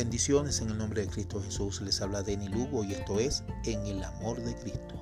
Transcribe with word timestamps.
Bendiciones 0.00 0.62
en 0.62 0.70
el 0.70 0.78
nombre 0.78 1.02
de 1.02 1.08
Cristo 1.08 1.42
Jesús. 1.42 1.82
Les 1.82 2.00
habla 2.00 2.22
Denny 2.22 2.48
Lugo 2.48 2.82
y 2.84 2.94
esto 2.94 3.20
es 3.20 3.44
En 3.66 3.84
el 3.84 4.02
Amor 4.02 4.42
de 4.42 4.54
Cristo. 4.54 4.94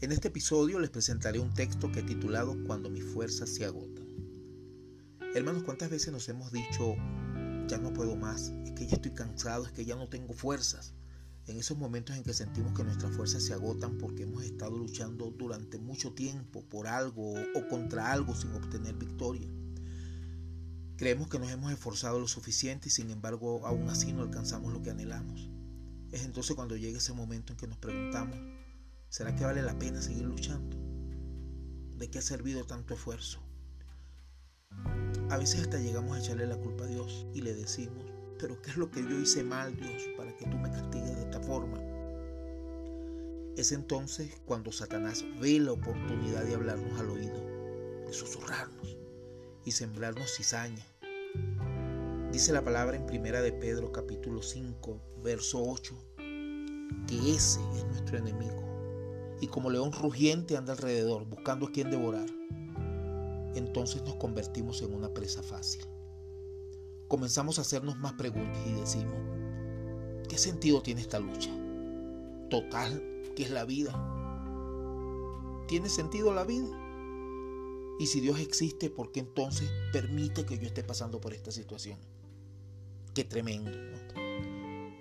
En 0.00 0.12
este 0.12 0.28
episodio 0.28 0.78
les 0.78 0.90
presentaré 0.90 1.40
un 1.40 1.52
texto 1.52 1.90
que 1.90 1.98
he 1.98 2.04
titulado 2.04 2.56
Cuando 2.68 2.88
mis 2.88 3.02
fuerzas 3.02 3.48
se 3.52 3.64
agotan. 3.64 4.06
Hermanos, 5.34 5.64
¿cuántas 5.64 5.90
veces 5.90 6.12
nos 6.12 6.28
hemos 6.28 6.52
dicho 6.52 6.94
ya 7.70 7.78
no 7.78 7.92
puedo 7.92 8.16
más, 8.16 8.52
es 8.64 8.72
que 8.72 8.86
ya 8.86 8.96
estoy 8.96 9.12
cansado, 9.12 9.64
es 9.64 9.70
que 9.70 9.84
ya 9.84 9.94
no 9.94 10.08
tengo 10.08 10.32
fuerzas. 10.34 10.92
En 11.50 11.58
esos 11.58 11.76
momentos 11.76 12.16
en 12.16 12.22
que 12.22 12.32
sentimos 12.32 12.74
que 12.74 12.84
nuestras 12.84 13.12
fuerzas 13.12 13.42
se 13.42 13.52
agotan 13.52 13.98
porque 13.98 14.22
hemos 14.22 14.44
estado 14.44 14.78
luchando 14.78 15.32
durante 15.32 15.80
mucho 15.80 16.12
tiempo 16.12 16.62
por 16.62 16.86
algo 16.86 17.32
o 17.32 17.68
contra 17.68 18.12
algo 18.12 18.36
sin 18.36 18.52
obtener 18.52 18.94
victoria. 18.94 19.48
Creemos 20.96 21.28
que 21.28 21.40
nos 21.40 21.50
hemos 21.50 21.72
esforzado 21.72 22.20
lo 22.20 22.28
suficiente 22.28 22.86
y 22.86 22.92
sin 22.92 23.10
embargo 23.10 23.66
aún 23.66 23.88
así 23.88 24.12
no 24.12 24.22
alcanzamos 24.22 24.72
lo 24.72 24.80
que 24.80 24.90
anhelamos. 24.90 25.50
Es 26.12 26.22
entonces 26.22 26.54
cuando 26.54 26.76
llega 26.76 26.98
ese 26.98 27.14
momento 27.14 27.52
en 27.52 27.58
que 27.58 27.66
nos 27.66 27.78
preguntamos, 27.78 28.38
¿será 29.08 29.34
que 29.34 29.44
vale 29.44 29.62
la 29.62 29.76
pena 29.76 30.00
seguir 30.00 30.26
luchando? 30.26 30.76
¿De 31.96 32.08
qué 32.08 32.20
ha 32.20 32.22
servido 32.22 32.64
tanto 32.64 32.94
esfuerzo? 32.94 33.40
A 35.30 35.36
veces 35.36 35.62
hasta 35.62 35.80
llegamos 35.80 36.16
a 36.16 36.20
echarle 36.20 36.46
la 36.46 36.58
culpa 36.58 36.84
a 36.84 36.86
Dios 36.86 37.26
y 37.34 37.40
le 37.40 37.54
decimos, 37.54 38.09
pero 38.40 38.60
¿qué 38.62 38.70
es 38.70 38.76
lo 38.76 38.90
que 38.90 39.02
yo 39.02 39.18
hice 39.18 39.44
mal, 39.44 39.76
Dios, 39.76 40.02
para 40.16 40.34
que 40.36 40.46
tú 40.46 40.56
me 40.56 40.70
castigues 40.70 41.16
de 41.16 41.22
esta 41.22 41.40
forma? 41.40 41.78
Es 43.56 43.72
entonces 43.72 44.40
cuando 44.46 44.72
Satanás 44.72 45.24
ve 45.40 45.60
la 45.60 45.72
oportunidad 45.72 46.44
de 46.44 46.54
hablarnos 46.54 46.98
al 46.98 47.10
oído, 47.10 47.40
de 48.06 48.12
susurrarnos 48.12 48.96
y 49.64 49.72
sembrarnos 49.72 50.34
cizaña. 50.34 50.86
Dice 52.32 52.52
la 52.52 52.64
palabra 52.64 52.96
en 52.96 53.06
Primera 53.06 53.42
de 53.42 53.52
Pedro 53.52 53.92
capítulo 53.92 54.40
5, 54.40 55.00
verso 55.22 55.62
8, 55.62 55.94
que 57.06 57.16
ese 57.34 57.60
es 57.76 57.84
nuestro 57.86 58.18
enemigo 58.18 58.66
y 59.40 59.48
como 59.48 59.70
león 59.70 59.92
rugiente 59.92 60.56
anda 60.56 60.72
alrededor 60.72 61.24
buscando 61.24 61.66
a 61.66 61.72
quien 61.72 61.90
devorar 61.90 62.26
entonces 63.54 64.02
nos 64.02 64.14
convertimos 64.16 64.82
en 64.82 64.94
una 64.94 65.12
presa 65.12 65.42
fácil. 65.42 65.84
Comenzamos 67.10 67.58
a 67.58 67.62
hacernos 67.62 67.98
más 67.98 68.12
preguntas 68.12 68.64
y 68.64 68.72
decimos, 68.72 69.16
¿qué 70.28 70.38
sentido 70.38 70.80
tiene 70.80 71.00
esta 71.00 71.18
lucha? 71.18 71.50
Total, 72.48 73.02
¿qué 73.34 73.42
es 73.42 73.50
la 73.50 73.64
vida? 73.64 73.90
¿Tiene 75.66 75.88
sentido 75.88 76.32
la 76.32 76.44
vida? 76.44 76.68
Y 77.98 78.06
si 78.06 78.20
Dios 78.20 78.38
existe, 78.38 78.90
¿por 78.90 79.10
qué 79.10 79.18
entonces 79.18 79.68
permite 79.92 80.46
que 80.46 80.56
yo 80.56 80.68
esté 80.68 80.84
pasando 80.84 81.20
por 81.20 81.34
esta 81.34 81.50
situación? 81.50 81.98
Qué 83.12 83.24
tremendo. 83.24 83.72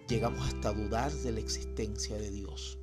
Llegamos 0.07 0.47
hasta 0.47 0.73
dudar 0.73 1.11
de 1.11 1.31
la 1.31 1.41
existencia 1.41 2.17
de 2.17 2.31
Dios. 2.31 2.78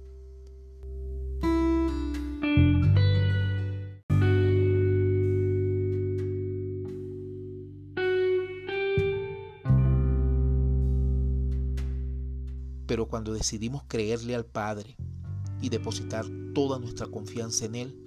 Pero 12.87 13.09
cuando 13.09 13.34
decidimos 13.34 13.83
creerle 13.89 14.34
al 14.34 14.47
Padre 14.47 14.97
y 15.61 15.69
depositar 15.69 16.27
toda 16.55 16.79
nuestra 16.79 17.07
confianza 17.07 17.64
en 17.64 17.74
Él, 17.74 18.07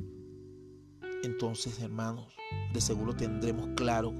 entonces 1.23 1.79
hermanos, 1.79 2.33
de 2.73 2.81
seguro 2.81 3.15
tendremos 3.15 3.69
claro 3.75 4.13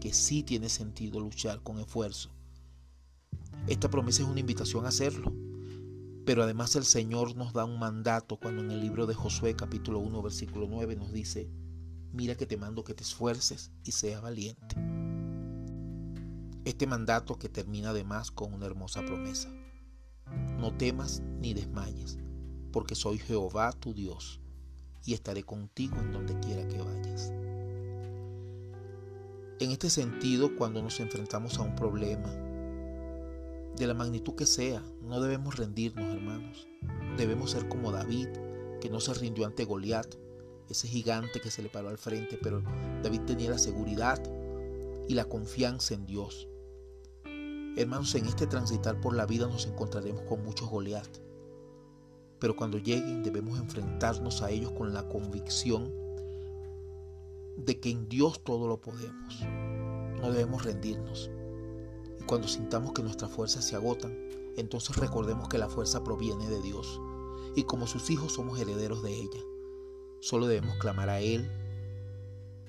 que 0.00 0.12
sí 0.12 0.42
tiene 0.42 0.68
sentido 0.68 1.20
luchar 1.20 1.62
con 1.62 1.78
esfuerzo. 1.78 2.30
Esta 3.66 3.88
promesa 3.88 4.22
es 4.22 4.28
una 4.28 4.40
invitación 4.40 4.84
a 4.84 4.88
hacerlo, 4.88 5.32
pero 6.26 6.42
además 6.42 6.76
el 6.76 6.84
Señor 6.84 7.34
nos 7.36 7.54
da 7.54 7.64
un 7.64 7.78
mandato 7.78 8.36
cuando 8.36 8.62
en 8.62 8.70
el 8.70 8.80
libro 8.80 9.06
de 9.06 9.14
Josué 9.14 9.56
capítulo 9.56 10.00
1 10.00 10.22
versículo 10.22 10.66
9 10.68 10.96
nos 10.96 11.12
dice, 11.12 11.48
mira 12.12 12.34
que 12.34 12.46
te 12.46 12.58
mando 12.58 12.84
que 12.84 12.94
te 12.94 13.02
esfuerces 13.02 13.72
y 13.84 13.92
seas 13.92 14.20
valiente. 14.20 14.76
Este 16.66 16.86
mandato 16.86 17.38
que 17.38 17.48
termina 17.48 17.90
además 17.90 18.30
con 18.30 18.52
una 18.52 18.66
hermosa 18.66 19.02
promesa. 19.04 19.50
No 20.64 20.72
temas 20.72 21.22
ni 21.42 21.52
desmayes, 21.52 22.16
porque 22.72 22.94
soy 22.94 23.18
Jehová 23.18 23.70
tu 23.72 23.92
Dios, 23.92 24.40
y 25.04 25.12
estaré 25.12 25.42
contigo 25.42 25.98
en 25.98 26.10
donde 26.10 26.40
quiera 26.40 26.66
que 26.66 26.80
vayas. 26.80 27.34
En 29.60 29.72
este 29.72 29.90
sentido, 29.90 30.56
cuando 30.56 30.80
nos 30.80 31.00
enfrentamos 31.00 31.58
a 31.58 31.62
un 31.64 31.76
problema, 31.76 32.30
de 33.76 33.86
la 33.86 33.92
magnitud 33.92 34.36
que 34.36 34.46
sea, 34.46 34.82
no 35.02 35.20
debemos 35.20 35.58
rendirnos, 35.58 36.08
hermanos. 36.14 36.66
Debemos 37.18 37.50
ser 37.50 37.68
como 37.68 37.92
David, 37.92 38.28
que 38.80 38.88
no 38.88 39.00
se 39.00 39.12
rindió 39.12 39.44
ante 39.44 39.66
Goliat, 39.66 40.14
ese 40.70 40.88
gigante 40.88 41.42
que 41.42 41.50
se 41.50 41.60
le 41.60 41.68
paró 41.68 41.90
al 41.90 41.98
frente, 41.98 42.38
pero 42.42 42.62
David 43.02 43.20
tenía 43.26 43.50
la 43.50 43.58
seguridad 43.58 44.18
y 45.08 45.12
la 45.12 45.26
confianza 45.26 45.92
en 45.92 46.06
Dios. 46.06 46.48
Hermanos, 47.76 48.14
en 48.14 48.26
este 48.26 48.46
transitar 48.46 49.00
por 49.00 49.16
la 49.16 49.26
vida 49.26 49.48
nos 49.48 49.66
encontraremos 49.66 50.22
con 50.22 50.44
muchos 50.44 50.68
Goliat. 50.68 51.08
Pero 52.38 52.54
cuando 52.54 52.78
lleguen 52.78 53.24
debemos 53.24 53.58
enfrentarnos 53.58 54.42
a 54.42 54.50
ellos 54.50 54.70
con 54.72 54.94
la 54.94 55.08
convicción 55.08 55.92
de 57.56 57.80
que 57.80 57.90
en 57.90 58.08
Dios 58.08 58.44
todo 58.44 58.68
lo 58.68 58.80
podemos. 58.80 59.40
No 60.20 60.30
debemos 60.30 60.64
rendirnos. 60.64 61.30
Y 62.20 62.22
cuando 62.24 62.46
sintamos 62.46 62.92
que 62.92 63.02
nuestras 63.02 63.32
fuerzas 63.32 63.64
se 63.64 63.74
agotan, 63.74 64.16
entonces 64.56 64.96
recordemos 64.96 65.48
que 65.48 65.58
la 65.58 65.68
fuerza 65.68 66.04
proviene 66.04 66.48
de 66.48 66.62
Dios. 66.62 67.00
Y 67.56 67.64
como 67.64 67.88
sus 67.88 68.08
hijos 68.08 68.34
somos 68.34 68.60
herederos 68.60 69.02
de 69.02 69.14
ella. 69.14 69.40
Solo 70.20 70.46
debemos 70.46 70.76
clamar 70.76 71.08
a 71.08 71.20
Él 71.20 71.50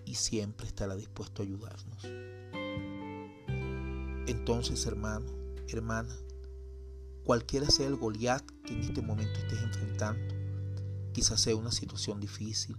y 0.04 0.16
siempre 0.16 0.66
estará 0.66 0.96
dispuesto 0.96 1.44
a 1.44 1.46
ayudarnos. 1.46 2.25
Entonces, 4.28 4.86
hermano, 4.88 5.28
hermana, 5.68 6.18
cualquiera 7.24 7.70
sea 7.70 7.88
el 7.88 7.96
Goliat 7.96 8.44
que 8.66 8.74
en 8.74 8.82
este 8.82 9.02
momento 9.02 9.40
estés 9.40 9.62
enfrentando, 9.62 10.34
quizás 11.14 11.42
sea 11.42 11.56
una 11.56 11.72
situación 11.72 12.20
difícil, 12.20 12.76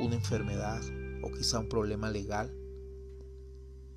una 0.00 0.14
enfermedad 0.14 0.80
o 1.22 1.30
quizá 1.30 1.58
un 1.58 1.68
problema 1.68 2.10
legal, 2.10 2.54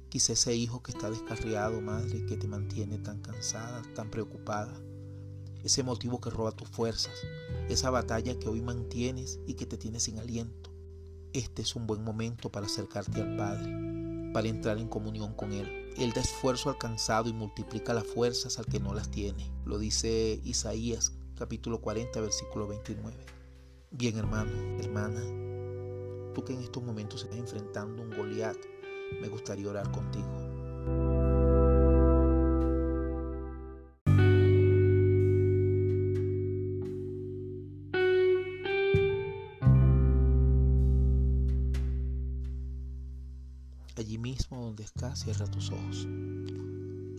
quizá 0.09 0.33
ese 0.33 0.53
hijo 0.53 0.83
que 0.83 0.91
está 0.91 1.09
descarriado, 1.09 1.79
madre, 1.79 2.25
que 2.25 2.35
te 2.35 2.47
mantiene 2.47 2.97
tan 2.99 3.21
cansada, 3.21 3.81
tan 3.95 4.11
preocupada, 4.11 4.73
ese 5.63 5.81
motivo 5.81 6.19
que 6.19 6.29
roba 6.29 6.51
tus 6.51 6.67
fuerzas, 6.67 7.13
esa 7.69 7.89
batalla 7.89 8.37
que 8.37 8.49
hoy 8.49 8.61
mantienes 8.61 9.39
y 9.47 9.53
que 9.53 9.65
te 9.65 9.77
tiene 9.77 9.99
sin 9.99 10.19
aliento. 10.19 10.71
Este 11.33 11.63
es 11.63 11.75
un 11.75 11.87
buen 11.87 12.03
momento 12.03 12.51
para 12.51 12.67
acercarte 12.67 13.21
al 13.21 13.35
Padre, 13.35 14.04
para 14.35 14.49
entrar 14.49 14.77
en 14.77 14.89
comunión 14.89 15.33
con 15.33 15.53
Él 15.53 15.85
él 15.97 16.11
da 16.11 16.21
esfuerzo 16.21 16.69
alcanzado 16.69 17.29
y 17.29 17.33
multiplica 17.33 17.93
las 17.93 18.05
fuerzas 18.05 18.59
al 18.59 18.65
que 18.65 18.79
no 18.79 18.93
las 18.93 19.09
tiene. 19.09 19.49
Lo 19.65 19.77
dice 19.77 20.41
Isaías 20.43 21.13
capítulo 21.37 21.79
40 21.79 22.19
versículo 22.19 22.67
29. 22.67 23.15
Bien 23.91 24.17
hermano, 24.17 24.51
hermana, 24.79 25.21
tú 26.33 26.43
que 26.43 26.53
en 26.53 26.59
estos 26.59 26.83
momentos 26.83 27.23
estás 27.23 27.39
enfrentando 27.39 28.01
un 28.01 28.09
Goliat, 28.09 28.57
me 29.21 29.29
gustaría 29.29 29.69
orar 29.69 29.89
contigo. 29.91 31.14
Mismo 44.35 44.65
donde 44.65 44.83
estás, 44.83 45.21
cierra 45.21 45.47
tus 45.47 45.71
ojos. 45.71 46.05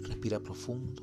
Respira 0.02 0.38
profundo. 0.38 1.02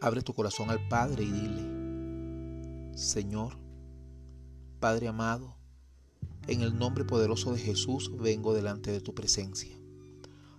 Abre 0.00 0.22
tu 0.22 0.34
corazón 0.34 0.70
al 0.70 0.86
Padre 0.86 1.24
y 1.24 1.32
dile, 1.32 2.96
Señor, 2.96 3.58
Padre 4.78 5.08
amado, 5.08 5.56
en 6.46 6.60
el 6.60 6.78
nombre 6.78 7.04
poderoso 7.04 7.52
de 7.52 7.58
Jesús 7.58 8.12
vengo 8.16 8.54
delante 8.54 8.92
de 8.92 9.00
tu 9.00 9.16
presencia, 9.16 9.76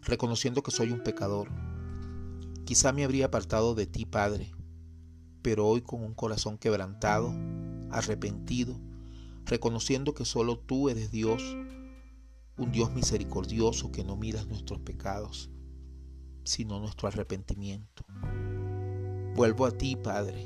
reconociendo 0.02 0.64
que 0.64 0.72
soy 0.72 0.92
un 0.92 1.02
pecador. 1.02 1.48
Quizá 2.66 2.92
me 2.92 3.06
habría 3.06 3.28
apartado 3.28 3.74
de 3.74 3.86
ti, 3.86 4.06
Padre, 4.06 4.52
pero 5.42 5.66
hoy 5.66 5.82
con 5.82 6.04
un 6.04 6.14
corazón 6.14 6.58
quebrantado, 6.58 7.34
arrepentido, 7.90 8.78
reconociendo 9.46 10.14
que 10.14 10.26
solo 10.26 10.60
tú 10.60 10.90
eres 10.90 11.10
Dios, 11.10 11.42
un 12.58 12.72
Dios 12.72 12.92
misericordioso 12.92 13.92
que 13.92 14.04
no 14.04 14.16
miras 14.16 14.48
nuestros 14.48 14.80
pecados, 14.80 15.52
sino 16.44 16.80
nuestro 16.80 17.08
arrepentimiento. 17.08 18.04
Vuelvo 19.36 19.68
a 19.68 19.72
ti, 19.72 19.96
Padre, 19.96 20.44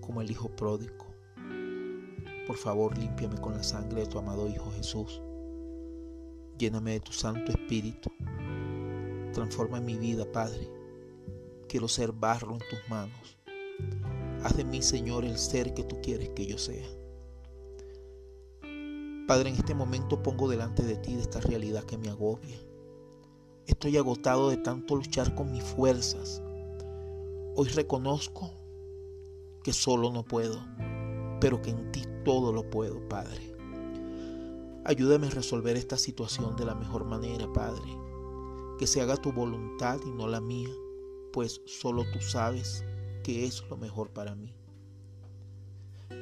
como 0.00 0.20
el 0.20 0.30
Hijo 0.30 0.54
pródigo. 0.54 1.06
Por 2.46 2.56
favor, 2.56 2.98
límpiame 2.98 3.40
con 3.40 3.54
la 3.54 3.62
sangre 3.62 4.02
de 4.02 4.06
tu 4.06 4.18
amado 4.18 4.46
Hijo 4.46 4.70
Jesús. 4.72 5.22
Lléname 6.58 6.92
de 6.92 7.00
tu 7.00 7.12
Santo 7.12 7.52
Espíritu. 7.52 8.10
Transforma 9.32 9.80
mi 9.80 9.96
vida, 9.96 10.30
Padre. 10.30 10.70
Quiero 11.66 11.88
ser 11.88 12.12
barro 12.12 12.52
en 12.52 12.58
tus 12.58 12.88
manos. 12.90 13.38
Haz 14.44 14.56
de 14.58 14.64
mí, 14.64 14.82
Señor, 14.82 15.24
el 15.24 15.38
ser 15.38 15.72
que 15.72 15.84
tú 15.84 16.00
quieres 16.02 16.28
que 16.30 16.46
yo 16.46 16.58
sea. 16.58 16.86
Padre, 19.26 19.48
en 19.48 19.56
este 19.56 19.74
momento 19.74 20.22
pongo 20.22 20.50
delante 20.50 20.82
de 20.82 20.96
ti 20.96 21.14
de 21.14 21.22
esta 21.22 21.40
realidad 21.40 21.84
que 21.84 21.96
me 21.96 22.10
agobia. 22.10 22.58
Estoy 23.66 23.96
agotado 23.96 24.50
de 24.50 24.58
tanto 24.58 24.96
luchar 24.96 25.34
con 25.34 25.50
mis 25.50 25.64
fuerzas. 25.64 26.42
Hoy 27.56 27.68
reconozco 27.68 28.50
que 29.62 29.72
solo 29.72 30.12
no 30.12 30.24
puedo, 30.24 30.60
pero 31.40 31.62
que 31.62 31.70
en 31.70 31.90
ti 31.90 32.02
todo 32.22 32.52
lo 32.52 32.68
puedo, 32.68 33.08
Padre. 33.08 33.56
Ayúdame 34.84 35.28
a 35.28 35.30
resolver 35.30 35.78
esta 35.78 35.96
situación 35.96 36.54
de 36.56 36.66
la 36.66 36.74
mejor 36.74 37.06
manera, 37.06 37.50
Padre. 37.50 37.96
Que 38.78 38.86
se 38.86 39.00
haga 39.00 39.16
tu 39.16 39.32
voluntad 39.32 40.00
y 40.04 40.10
no 40.10 40.28
la 40.28 40.42
mía, 40.42 40.68
pues 41.32 41.62
solo 41.64 42.04
tú 42.12 42.20
sabes 42.20 42.84
que 43.22 43.46
es 43.46 43.64
lo 43.70 43.78
mejor 43.78 44.10
para 44.10 44.34
mí. 44.34 44.54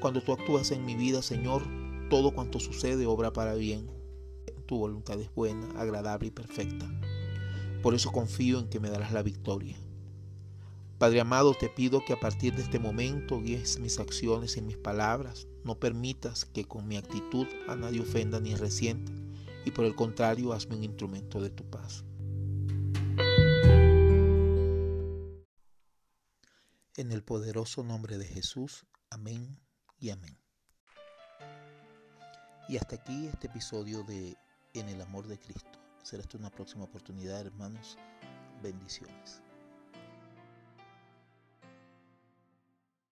Cuando 0.00 0.22
tú 0.22 0.32
actúas 0.32 0.70
en 0.70 0.86
mi 0.86 0.94
vida, 0.94 1.20
Señor, 1.20 1.81
todo 2.12 2.34
cuanto 2.34 2.60
sucede 2.60 3.06
obra 3.06 3.32
para 3.32 3.54
bien. 3.54 3.90
Tu 4.66 4.76
voluntad 4.76 5.18
es 5.18 5.34
buena, 5.34 5.66
agradable 5.80 6.28
y 6.28 6.30
perfecta. 6.30 6.86
Por 7.82 7.94
eso 7.94 8.12
confío 8.12 8.58
en 8.58 8.68
que 8.68 8.80
me 8.80 8.90
darás 8.90 9.12
la 9.12 9.22
victoria. 9.22 9.78
Padre 10.98 11.22
amado, 11.22 11.54
te 11.54 11.70
pido 11.70 12.04
que 12.04 12.12
a 12.12 12.20
partir 12.20 12.54
de 12.54 12.60
este 12.60 12.78
momento 12.78 13.40
guíes 13.40 13.80
mis 13.80 13.98
acciones 13.98 14.58
y 14.58 14.60
mis 14.60 14.76
palabras. 14.76 15.48
No 15.64 15.80
permitas 15.80 16.44
que 16.44 16.66
con 16.66 16.86
mi 16.86 16.98
actitud 16.98 17.46
a 17.66 17.76
nadie 17.76 18.02
ofenda 18.02 18.40
ni 18.40 18.54
resienta. 18.56 19.10
Y 19.64 19.70
por 19.70 19.86
el 19.86 19.94
contrario, 19.94 20.52
hazme 20.52 20.76
un 20.76 20.84
instrumento 20.84 21.40
de 21.40 21.48
tu 21.48 21.64
paz. 21.70 22.04
En 26.94 27.10
el 27.10 27.24
poderoso 27.24 27.82
nombre 27.82 28.18
de 28.18 28.26
Jesús. 28.26 28.84
Amén 29.08 29.58
y 29.98 30.10
amén. 30.10 30.41
Y 32.72 32.78
hasta 32.78 32.96
aquí 32.96 33.26
este 33.26 33.48
episodio 33.48 34.02
de 34.02 34.34
En 34.72 34.88
el 34.88 35.02
amor 35.02 35.26
de 35.26 35.38
Cristo. 35.38 35.78
Será 36.02 36.22
esta 36.22 36.38
una 36.38 36.48
próxima 36.48 36.84
oportunidad, 36.84 37.44
hermanos. 37.44 37.98
Bendiciones. 38.62 39.42